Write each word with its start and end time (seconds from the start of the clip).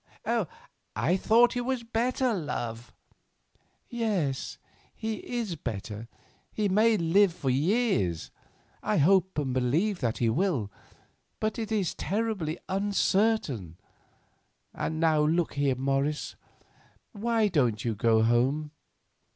"I 0.95 1.15
thought 1.15 1.53
he 1.53 1.61
was 1.61 1.83
better, 1.83 2.33
love." 2.33 2.91
"Yes, 3.87 4.57
he 4.95 5.17
is 5.17 5.55
better; 5.55 6.07
he 6.51 6.67
may 6.67 6.97
live 6.97 7.31
for 7.31 7.51
years; 7.51 8.31
I 8.81 8.97
hope 8.97 9.37
and 9.37 9.53
believe 9.53 9.99
that 9.99 10.17
he 10.17 10.27
will, 10.27 10.71
but 11.39 11.59
it 11.59 11.71
is 11.71 11.93
terribly 11.93 12.57
uncertain. 12.67 13.77
And 14.73 14.99
now, 14.99 15.21
look 15.21 15.53
here, 15.53 15.75
Morris, 15.75 16.35
why 17.11 17.47
don't 17.47 17.85
you 17.85 17.93
go 17.93 18.23
home?" 18.23 18.71